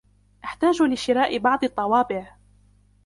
أحتاج 0.43 0.81
لشراء 0.81 1.37
بعض 1.37 1.63
الطوابع. 1.63 2.35